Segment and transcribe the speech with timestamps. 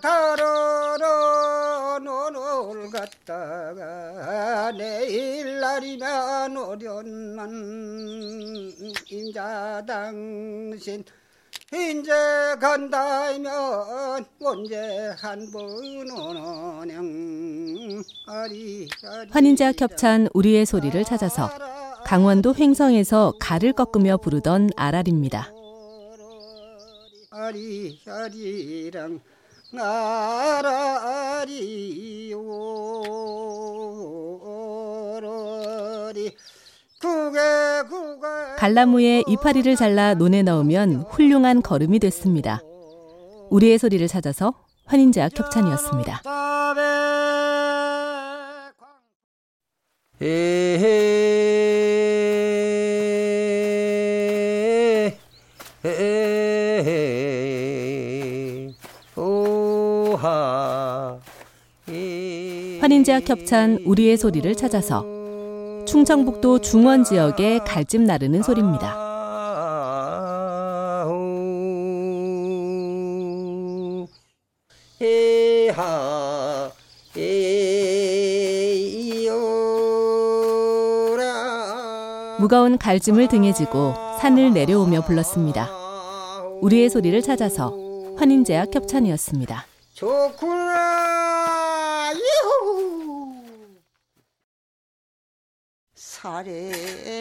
[0.00, 7.50] 달아러 노를 갔다가 내일 날이면 오련만
[9.10, 11.04] 인자 당신
[11.72, 12.12] 인제
[12.60, 17.02] 간다면 언제 한번 오노냥
[19.30, 21.50] 환인자 겹찬 우리의 소리를 찾아서
[22.04, 25.50] 강원도 횡성에서 가를 꺾으며 부르던 아랄입니다.
[27.32, 29.20] 아리 아리랑
[38.58, 42.60] 갈나무에 이파리를 잘라 논에 넣으면 훌륭한 걸음이 됐습니다.
[43.50, 44.54] 우리의 소리를 찾아서
[44.86, 46.22] 환인자 겹찬이었습니다.
[62.80, 65.04] 환인자 겹찬 우리의 소리를 찾아서
[65.86, 69.06] 충청북도 중원 지역의 갈집 나르는 소리입니다.
[82.38, 85.68] 무거운 갈짐을 등에 지고 산을 내려오며 불렀습니다.
[86.60, 87.74] 우리의 소리를 찾아서
[88.16, 89.66] 환인제약 협찬이었습니다.
[89.94, 90.65] 좋구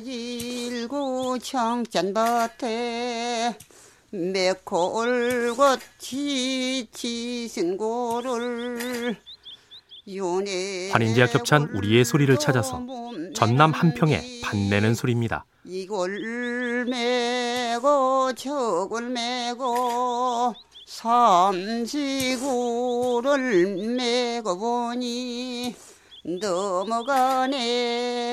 [0.00, 3.56] 사례질고 청짠밭에
[4.10, 5.80] 매콜꽃이
[6.92, 9.16] 지신 고를
[10.92, 12.86] 환인제약 협찬 우리의 소리를 찾아서
[13.34, 15.44] 전남 한평에 반내는 소리입니다.
[15.64, 20.54] 이골 메고 저골 메고
[20.86, 22.36] 삼지구를
[23.96, 25.74] 메고 보니
[26.22, 28.29] 넘어가네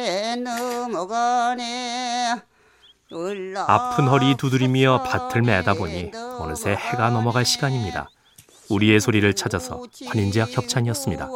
[3.68, 8.10] 아픈 허리 두드리며 밭을 매다 보니 어느새 해가 넘어갈 시간입니다.
[8.70, 11.30] 우리의 소리를 찾아서 환인제약 협찬이었습니다.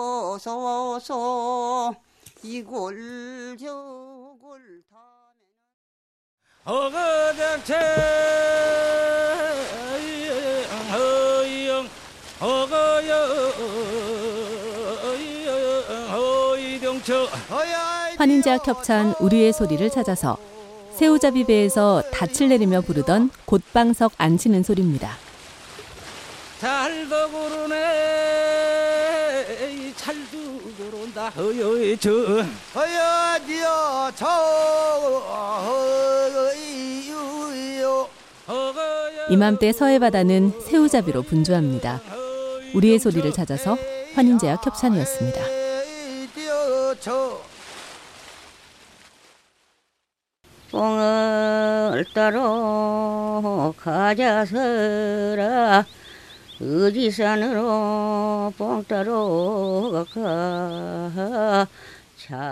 [6.66, 7.76] 어거장채
[18.18, 20.38] 환인제약 협찬 우리의 소리를 찾아서
[20.94, 25.12] 새우잡이 배에서 닻을 내리며 부르던 곧방석 앉히는 소리입니다.
[26.60, 28.42] 잘도 고르네
[29.96, 30.38] 잘도
[30.78, 32.12] 고른다 허여의 저
[32.76, 34.26] 허여지여 저
[36.86, 38.10] 허여이유요
[39.30, 42.02] 이맘때 서해 바다는 새우잡이로 분주합니다.
[42.74, 43.78] 우리의 소리를 찾아서
[44.16, 45.61] 환인제약 협찬이었습니다.
[50.72, 54.54] 뽕을 따러 가자서라.
[56.62, 61.68] 어디산으로 뽕 따러 가.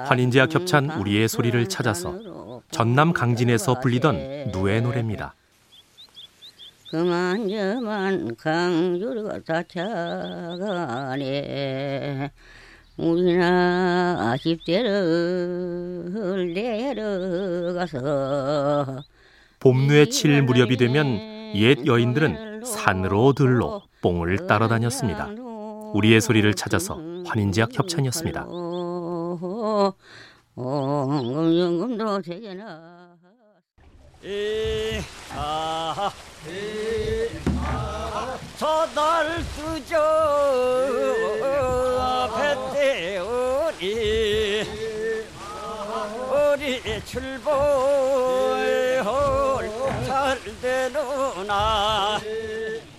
[0.08, 5.36] 환인제약 협찬 우리의 소리를 찾아서 전남 강진에서 불리던 누의 노래입니다.
[6.90, 11.20] 그만 저만 강주가 다쳐가네
[13.00, 14.92] 우리나 아십대를
[16.54, 17.98] 내려가서
[19.60, 21.08] 봄누에 칠 무렵이 되면
[21.56, 25.30] 옛 여인들은 산으로 들로 뽕을 따라다녔습니다.
[25.94, 28.46] 우리의 소리를 찾아서 환인제약 협찬이었습니다.
[35.38, 36.12] 아하
[38.58, 39.96] 저달 수저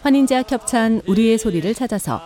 [0.02, 2.20] 환인제약 협찬 우리의 소리를 찾아서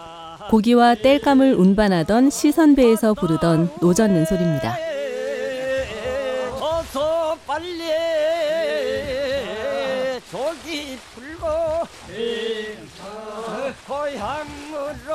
[0.51, 4.77] 고기와 땔감을 운반하던 시선배에서 부르던 노젓는 소리입니다.
[13.87, 15.15] 고향으로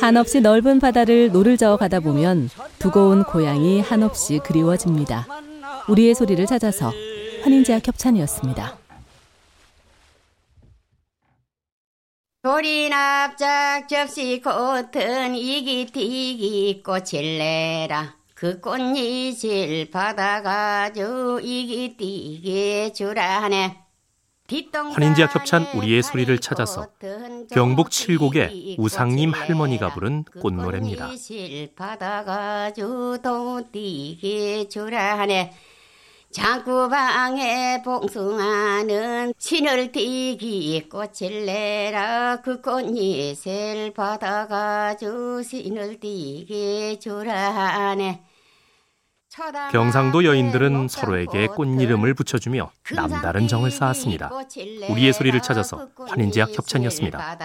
[0.00, 5.26] 한없이 넓은 바다를 노를 저어 가다 보면 두고 온 고향이 한없이 그리워집니다.
[5.88, 6.92] 우리의 소리를 찾아서
[7.42, 8.78] 환인제약 협찬이었습니다.
[12.42, 23.76] 도리납작 접시 코튼 이기티기 꽃을 내라 그 꽃잎을 받아가지고 이기티게 주라 하네
[24.94, 26.88] 환인제약 협찬 우리의 소리를 찾아서
[27.52, 31.10] 경북 칠곡의 우상님 할머니가 부른 꽃노래입니다.
[36.32, 48.22] 장구방에 봉숭아는 신을 띠기 꽃을 내라 그 꽃잎을 받아가지고 신을 띠게 주라 하네
[49.70, 54.30] 경상도 여인들은 서로에게 꽃 이름을 붙여주며 남다른 정을 쌓았습니다.
[54.90, 57.36] 우리의 소리를 찾아서 환인제약 협찬이었습니다.